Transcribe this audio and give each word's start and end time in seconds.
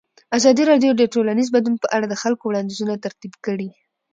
ازادي 0.37 0.63
راډیو 0.71 0.91
د 0.95 1.03
ټولنیز 1.13 1.47
بدلون 1.55 1.77
په 1.81 1.87
اړه 1.95 2.05
د 2.09 2.15
خلکو 2.23 2.43
وړاندیزونه 2.47 2.93
ترتیب 3.05 3.33
کړي. 3.45 3.69